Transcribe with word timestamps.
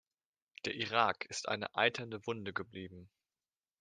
Der 0.65 0.73
Irak 0.73 1.25
ist 1.25 1.47
eine 1.47 1.75
eiternde 1.75 2.25
Wunde 2.25 2.53
geblieben. 2.53 3.11